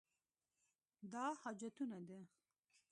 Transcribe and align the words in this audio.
دا 1.11 1.25
حاجتونه 1.41 1.97
ده. 2.07 2.19